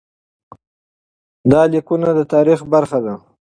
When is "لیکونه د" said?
1.71-2.19